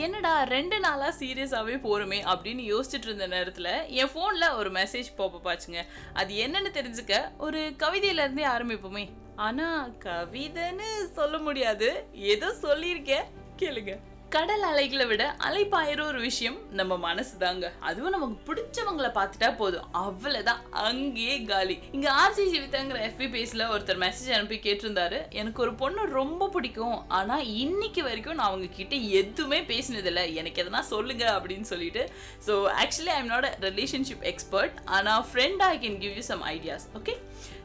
என்னடா 0.00 0.42
ரெண்டு 0.42 0.80
நாளாக 0.80 1.24
சீரியஸாகவே 1.24 1.74
போகிறோமே 1.84 2.18
அப்படின்னு 2.32 2.62
யோசிச்சுட்டு 2.72 3.06
இருந்த 3.08 3.26
நேரத்தில் 3.26 3.70
என் 4.00 4.12
ஃபோனில் 4.12 4.56
ஒரு 4.56 4.70
மெசேஜ் 4.70 5.08
பாப்ப 5.18 5.40
பாச்சுங்க 5.44 5.80
அது 6.12 6.34
என்னன்னு 6.34 6.70
தெரிஞ்சுக்க 6.78 7.14
ஒரு 7.38 7.60
கவிதையிலேருந்தே 7.78 8.44
ஆரம்பிப்போமே. 8.54 9.04
ஆனால் 9.36 9.90
கவிதைன்னு 10.04 10.88
சொல்ல 11.12 11.38
முடியாது. 11.38 11.88
ஏதோ 12.12 12.48
சொல்லியிருக்கேன். 12.62 13.26
கேளுங்க. 13.56 13.92
கடல் 14.34 14.64
அலைகளை 14.68 15.04
விட 15.10 15.22
அலைப்பாயிற 15.46 16.00
ஒரு 16.10 16.18
விஷயம் 16.26 16.58
நம்ம 16.78 16.96
மனசு 17.04 17.32
தாங்க 17.42 17.66
அதுவும் 17.88 18.14
நமக்கு 18.14 18.36
பிடிச்சவங்களை 18.48 19.10
பார்த்துட்டா 19.16 19.48
போதும். 19.60 19.88
அவ்வளோதான் 20.02 20.60
அங்கேயே 20.84 21.36
காலி. 21.48 21.76
இங்க 21.96 22.08
ஆர்ஜி 22.20 22.44
ஜீவிதாங்கிற 22.52 23.00
எஃபி 23.08 23.26
பேஸ்ல 23.34 23.66
ஒருத்தர் 23.74 24.00
மெசேஜ் 24.04 24.34
அனுப்பி 24.36 24.58
கேட்டிருந்தாரு. 24.66 25.18
எனக்கு 25.40 25.62
ஒரு 25.66 25.72
பொண்ணு 25.82 26.06
ரொம்ப 26.18 26.48
பிடிக்கும். 26.56 26.96
ஆனா 27.18 27.38
இன்னைக்கு 27.64 28.02
வரைக்கும் 28.08 28.38
நான் 28.40 28.50
அவங்க 28.50 28.70
கிட்ட 28.80 28.96
எதுவுமே 29.22 29.60
பேசினதில்லை. 29.72 30.26
எனக்கு 30.42 30.62
எதனா 30.64 30.82
சொல்லுங்க 30.94 31.26
அப்படின்னு 31.36 31.68
சொல்லிட்டு. 31.72 32.04
So 32.48 32.54
actually 32.82 33.14
I'm 33.18 33.32
not 33.34 33.48
relationship 33.68 34.26
expert 34.32 34.78
ஆனா 34.98 35.14
friend 35.32 35.64
I 35.72 35.74
can 35.86 36.02
give 36.04 36.16
you 36.20 36.26
some 36.32 36.44
ideas 36.56 36.86
okay 37.00 37.16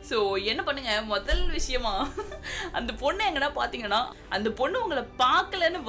so 0.09 0.18
என்ன 0.52 0.62
பண்ணுங்க? 0.66 0.92
முதல் 1.14 1.45
விஷயமா 1.56 1.94
அந்த 2.78 2.92
பொண்ணு 3.04 3.22
எங்கன்னா 3.30 3.50
பார்த்தீங்கன்னா 3.59 4.02
அந்த 4.36 4.50
பொண்ணு 4.59 4.82
உங்களை 4.84 5.04
பார்க்கலன்னு 5.22 5.80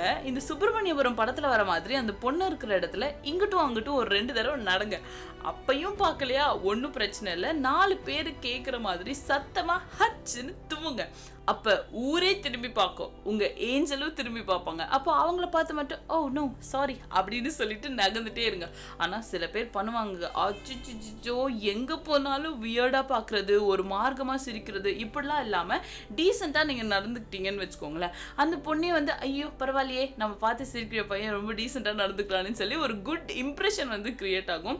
வருத்தப்படாம 0.00 0.24
இந்த 0.24 0.40
சுப்பிரமணியபுரம் 0.48 1.14
படத்தில் 1.14 1.44
வர 1.44 1.64
மாதிரி 1.64 1.94
அந்த 1.94 2.12
பொண்ணு 2.12 2.46
இருக்கிற 2.46 2.78
இடத்துல 2.78 3.14
இங்கிட்டும் 3.22 3.64
அங்கிட்டும் 3.66 3.92
ஒரு 3.92 4.10
ரெண்டு 4.10 4.34
தடவை 4.34 4.64
நடங்க. 4.64 5.00
அப்பையும் 5.44 5.98
பார்க்கலையா? 5.98 6.62
ஒன்றும் 6.62 6.90
பிரச்சனை 6.90 7.32
இல்லை. 7.32 7.52
நாலு 7.52 7.96
பேர் 7.96 8.34
கேட்குற 8.42 8.80
மாதிரி 8.80 9.16
சத்தமா 9.26 9.80
ஹச்சுன்னு 9.98 10.54
தும்முங்க. 10.68 11.08
அப்போ 11.52 11.72
ஊரே 12.08 12.30
திரும்பி 12.44 12.70
பார்க்கும். 12.78 13.12
உங்கள் 13.30 13.54
ஏஞ்சலும் 13.68 14.14
திரும்பி 14.18 14.42
பார்ப்பாங்க. 14.50 14.82
அப்போ 14.96 15.10
அவங்கள 15.22 15.46
பார்த்து 15.54 15.72
மட்டும் 15.78 16.02
ஓ 16.14 16.16
நோ 16.36 16.44
சாரி 16.70 16.96
அப்படின்னு 17.18 17.50
சொல்லிட்டு 17.58 17.88
நகர்ந்துட்டே 18.00 18.44
இருங்க. 18.50 18.66
ஆனால் 19.02 19.24
சில 19.30 19.46
பேர் 19.54 19.68
பண்ணுவாங்க 19.76 20.30
அச்சுச்சிச்சோ 20.44 21.36
எங்கே 21.72 21.96
போனாலும் 22.08 22.56
வியர்டாக 22.64 23.04
பார்க்குறது 23.12 23.54
ஒரு 23.70 23.84
மார்க்கமாக 23.94 24.44
சிரிக்கிறது 24.46 24.92
இப்படிலாம் 25.04 25.42
இல்லாமல் 25.46 25.82
டீசெண்டாக 26.18 26.68
நீங்கள் 26.70 26.90
நடந்துக்கிட்டீங்கன்னு 26.94 27.64
வச்சுக்கோங்களேன். 27.64 28.14
அந்த 28.44 28.58
பொண்ணே 28.68 28.92
வந்து 28.98 29.14
ஐயோ 29.28 29.48
பரவாயில்லையே 29.62 30.04
நம்ம 30.22 30.38
பார்த்து 30.44 30.70
சிரிக்கிற 30.72 31.04
பையன் 31.12 31.36
ரொம்ப 31.38 31.52
டீசெண்டாக 31.62 32.00
நடந்துக்கலாம்னு 32.02 32.60
சொல்லி 32.62 32.78
ஒரு 32.86 32.96
குட் 33.08 33.32
இம்ப்ரெஷன் 33.44 33.92
வந்து 33.96 34.12
கிரியேட் 34.22 34.52
ஆகும். 34.56 34.78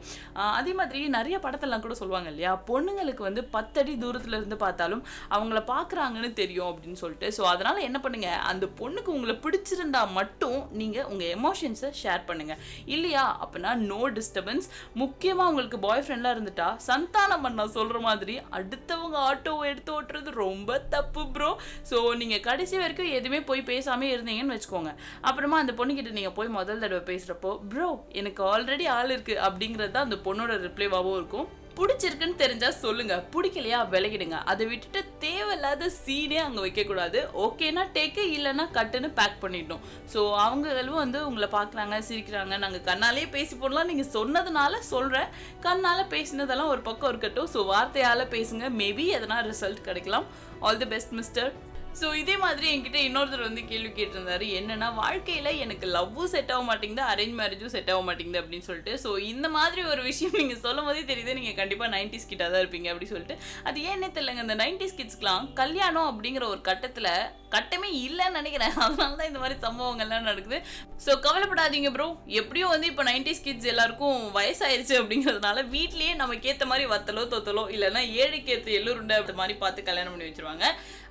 அதே 0.59 0.75
மாதிரி 0.83 1.03
நிறைய 1.19 1.39
படத்தெல்லாம் 1.47 1.85
கூட 1.87 1.97
சொல்லுவாங்க 2.03 2.31
இல்லையா? 2.35 2.55
பொண்ணுங்களுக்கு 2.71 3.25
வந்து 3.29 3.45
பத்தடி 3.57 3.95
தூரத்தில் 4.05 4.39
இருந்து 4.41 4.59
பார்த்தாலும் 4.67 5.05
அவங்கள 5.37 5.59
பார்க்குறாங்கன்னு 5.75 6.33
தெரியும். 6.41 6.59
அப்படின்னு 6.69 7.01
சொல்லிட்டு. 7.03 7.29
ஸோ 7.37 7.43
அதனால் 7.53 7.79
என்ன 7.89 7.99
பண்ணுங்கள் 8.05 8.41
அந்த 8.51 8.69
பொண்ணுக்கு 8.81 9.11
உங்களை 9.17 9.35
பிடிச்சிருந்தா 9.45 10.03
மட்டும் 10.19 10.59
நீங்கள் 10.81 11.09
உங்கள் 11.11 11.33
எமோஷன்ஸை 11.37 11.91
ஷேர் 12.03 12.23
பண்ணுங்கள் 12.31 12.61
இல்லையா? 12.95 13.25
அப்படின்னா 13.45 13.73
நோ 13.91 14.01
டிஸ்டர்பன்ஸ் 14.19 14.69
முக்கியமாக 15.03 15.51
உங்களுக்கு 15.53 15.81
பாய் 15.87 16.05
ஃப்ரெண்ட்லாம் 16.07 16.37
இருந்துட்டா 16.37 16.69
சந்தானம் 16.89 17.45
பண்ண 17.47 17.69
சொல்கிற 17.79 18.01
மாதிரி 18.09 18.37
அடுத்தவங்க 18.59 19.19
ஆட்டோவை 19.31 19.65
எடுத்து 19.73 19.95
ஓட்டுறது 19.99 20.31
ரொம்ப 20.45 20.79
தப்பு 20.97 21.25
ப்ரோ 21.37 21.51
ஸோ 21.93 21.99
நீங்கள் 22.23 22.45
கடைசி 22.49 22.77
வரைக்கும் 22.83 23.15
எதுவுமே 23.19 23.43
போய் 23.51 23.69
பேசாமே 23.73 24.09
இருந்தீங்கன்னு 24.15 24.57
வச்சுக்கோங்க. 24.57 24.93
அப்புறமா 25.29 25.59
அந்த 25.65 25.75
பொண்ணுக்கிட்ட 25.81 26.13
நீங்கள் 26.19 26.37
போய் 26.39 26.57
முதல் 26.59 26.83
தடவை 26.85 27.03
பேசுகிறப்போ 27.11 27.53
ப்ரோ 27.73 27.89
எனக்கு 28.21 28.43
ஆல்ரெடி 28.53 28.87
ஆள் 28.99 29.15
இருக்குது 29.17 29.43
அப்படிங்கிறது 29.47 29.95
தான் 29.97 30.07
அந்த 30.09 30.19
பொண்ணோட 30.27 30.53
ரிப்ளைவாகவும் 30.67 31.19
இருக்கும். 31.21 31.49
பிடிச்சிருக்குன்னு 31.81 32.41
தெரிஞ்சா 32.45 32.71
சொல்லுங்க. 32.85 33.15
பிடிக்கலையா 33.35 33.79
விலகிடுங்க. 33.93 34.39
அதை 34.53 34.65
விட்டுட்டு 34.71 35.01
தேவையில்லாத 35.25 35.91
சீனே 36.03 36.41
அங்கே 36.47 36.61
வைக்கக்கூடாது. 36.67 37.21
ஓகேனா 37.45 37.85
டேக்கு 37.97 38.25
இல்லைன்னா 38.37 38.67
கட்டுன்னு 38.79 39.11
பேக் 39.21 39.39
பண்ணிட்டோம் 39.45 39.85
ஸோ 40.15 40.23
அவங்களும் 40.47 41.01
வந்து 41.05 41.21
உங்களை 41.29 41.49
பார்க்குறாங்க 41.57 42.03
சிரிக்கிறாங்க. 42.11 42.55
நாங்கள் 42.65 42.87
கண்ணாலே 42.91 43.25
பேசி 43.37 43.57
போடலாம். 43.63 43.89
நீங்கள் 43.93 44.13
சொன்னதுனால 44.19 44.83
சொல்கிறேன் 44.93 45.33
கண்ணால் 45.67 46.11
பேசினதெல்லாம் 46.15 46.73
ஒரு 46.75 46.83
பக்கம் 46.91 47.11
இருக்கட்டும். 47.13 47.51
ஸோ 47.55 47.63
வார்த்தையால் 47.73 48.31
பேசுங்க. 48.37 48.67
மேபி 48.83 49.07
எதனா 49.19 49.39
ரிசல்ட் 49.51 49.87
கிடைக்கலாம். 49.89 50.29
All 50.67 50.81
the 50.85 50.89
best 50.95 51.15
mister 51.19 51.51
so 51.99 52.07
இதே 52.21 52.35
மாதிரி 52.43 52.67
என்கிட்ட 52.73 52.99
இன்னொருத்தர் 53.07 53.47
வந்து 53.47 53.63
கேள்வி 53.71 53.91
கேட்டிருந்தாரு 53.97 54.47
என்னன்னா 54.59 54.89
வாழ்க்கையில் 55.01 55.59
எனக்கு 55.65 55.87
லவ்வும் 55.97 56.31
செட் 56.35 56.53
ஆக 56.55 56.63
மாட்டேங்குது 56.69 57.03
அரேஞ்ச் 57.13 57.37
மேரேஜும் 57.41 57.73
செட் 57.75 57.91
ஆக 57.95 58.03
மாட்டேங்குது 58.09 58.41
அப்படின்னு 58.43 58.67
சொல்லிட்டு. 58.69 58.93
ஸோ 59.05 59.11
இந்த 59.33 59.47
மாதிரி 59.57 59.83
ஒரு 59.93 60.03
விஷயம் 60.11 60.39
நீங்கள் 60.41 60.63
சொல்லும் 60.67 60.87
போதே 60.89 61.03
தெரியுது 61.11 61.37
நீங்கள் 61.39 61.59
கண்டிப்பாக 61.61 61.91
நைன்டிஸ் 61.97 62.29
கிட்டாக 62.31 62.49
தான் 62.53 62.63
இருப்பீங்க 62.65 62.89
அப்படின்னு 62.93 63.15
சொல்லிட்டு. 63.15 63.37
அது 63.69 63.81
ஏன்னே 63.91 64.11
தெரியலங்க 64.17 64.47
இந்த 64.47 64.57
நைன்டிஸ் 64.63 64.97
கிட்ஸ்க்குலாம் 65.01 65.47
கல்யாணம் 65.63 66.09
அப்படிங்கிற 66.13 66.47
ஒரு 66.55 66.63
கட்டத்தில் 66.71 67.13
கட்டமே 67.55 67.89
இல்லைன்னு 68.07 68.39
நினைக்கிறேன். 68.41 68.75
அதனால 68.85 69.15
தான் 69.21 69.31
இந்த 69.31 69.41
மாதிரி 69.43 69.57
சம்பவங்கள்லாம் 69.65 70.29
நடக்குது. 70.31 70.59
ஸோ 71.05 71.13
கவலைப்படாதீங்க 71.27 71.91
ப்ரோ 71.97 72.07
எப்படியும் 72.41 72.73
வந்து 72.75 72.89
இப்போ 72.93 73.05
நைன்டிஸ் 73.11 73.45
கிட்ஸ் 73.47 73.71
எல்லாருக்கும் 73.73 74.19
வயசாயிருச்சு 74.39 74.95
அப்படிங்கிறதுனால 75.01 75.65
வீட்லேயே 75.75 76.13
நமக்கு 76.23 76.49
ஏற்ற 76.53 76.67
மாதிரி 76.73 76.87
வத்தலோ 76.95 77.25
தொத்தலோ 77.35 77.65
இல்லைன்னா 77.77 78.03
ஏழைக்கு 78.23 78.53
ஏற்ற 78.57 78.71
எள்ளுருண்டை 78.79 79.17
அப்படி 79.21 79.37
மாதிரி 79.43 79.57
பார்த்து 79.65 79.89
கல்யாணம் 79.91 80.15
பண்ணி 80.15 80.29
வச்சிருவாங்க. 80.29 80.67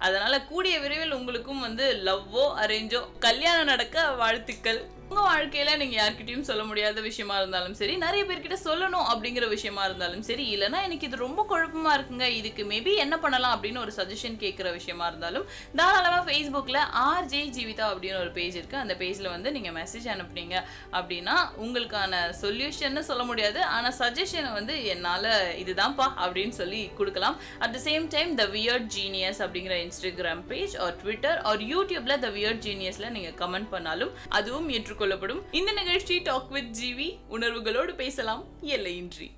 அதனால 0.08 0.34
கூடிய 0.70 0.88
விரைவில் 0.88 1.14
உங்களுக்கும் 1.18 1.62
வந்து 1.66 1.86
லவ்வோ 2.08 2.44
அரேஞ்சோ 2.64 3.00
கல்யாணம் 3.20 3.70
நடக்க 3.70 4.04
வாழ்த்துக்கள். 4.20 4.80
உங்கள் 5.12 5.28
வாழ்க்கையில் 5.28 5.80
நீங்கள் 5.82 6.00
யார்கிட்டையும் 6.00 6.46
சொல்ல 6.48 6.64
முடியாத 6.70 7.02
விஷயமா 7.08 7.36
இருந்தாலும் 7.40 7.76
சரி 7.80 7.94
நிறைய 8.04 8.24
பேர்கிட்ட 8.30 8.58
சொல்லணும் 8.66 9.06
அப்படிங்கிற 9.12 9.46
விஷயமா 9.54 9.84
இருந்தாலும் 9.88 10.26
சரி 10.28 10.44
இல்லைன்னா 10.56 10.80
எனக்கு 10.88 11.08
இது 11.08 11.18
ரொம்ப 11.24 11.42
குழப்பமா 11.52 11.92
இருக்குங்க. 11.98 12.26
இதுக்கு 12.40 12.64
மேபி 12.72 12.92
என்ன 13.04 13.16
பண்ணலாம் 13.24 13.54
அப்படின்னு 13.56 13.82
ஒரு 13.86 13.94
சஜஷன் 13.98 14.38
கேட்குற 14.44 14.68
விஷயமா 14.76 15.06
இருந்தாலும் 15.12 15.46
தாராளமாக 15.80 16.22
ஃபேஸ்புக்கில் 16.28 16.80
ஆர்ஜே 17.06 17.42
ஜீவிதா 17.56 17.88
அப்படின்னு 17.94 18.20
ஒரு 18.26 18.32
பேஜ் 18.38 18.58
இருக்குது 18.60 18.82
அந்த 18.84 18.98
பேஜில் 19.02 19.32
வந்து 19.36 19.54
நீங்கள் 19.56 19.76
மெசேஜ் 19.80 20.06
அனுப்புனீங்க 20.16 20.56
அப்படின்னா 21.00 21.38
உங்களுக்கான 21.64 22.22
சொல்யூஷன்னு 22.44 23.04
சொல்ல 23.10 23.26
முடியாது. 23.32 23.60
ஆனால் 23.78 23.98
சஜஷனை 24.02 24.52
வந்து 24.60 24.76
என்னால் 24.94 25.30
இதுதான்ப்பா 25.64 26.08
அப்படின்னு 26.26 26.58
சொல்லி 26.62 26.84
கொடுக்கலாம். 27.02 27.40
At 27.64 27.76
the 27.78 27.82
same 27.88 28.08
time 28.18 28.38
the 28.44 28.48
weird 28.58 28.88
genius 29.00 29.42
அப்படிங்கிற 29.48 29.78
Instagram 29.88 30.46
page 30.54 30.78
or 30.86 30.96
Twitter 31.02 31.42
or 31.52 31.66
யூடியூப்பில் 31.74 32.18
த 32.28 32.32
வியர்ட் 32.40 32.64
ஜீனியஸில் 32.70 33.12
நீங்கள் 33.18 33.38
கமெண்ட் 33.44 33.72
பண்ணாலும் 33.76 34.14
அதுவும் 34.40 34.70
ஏற்றுக்கொள்ளப்படும். 35.00 35.42
இந்த 35.52 35.72
நிகழ்ச்சி 35.72 36.20
டாக் 36.20 36.52
வித் 36.52 36.78
ஜிவி 36.84 37.18
உணர்வுகளோடு 37.30 37.96
பேசலாம். 37.96 38.44
எல்லையின்றி. 38.62 39.32